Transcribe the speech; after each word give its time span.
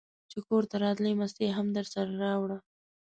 چې 0.31 0.37
کورته 0.47 0.75
راتلې 0.83 1.11
مستې 1.19 1.45
هم 1.57 1.67
درسره 1.77 2.11
راوړه! 2.23 2.57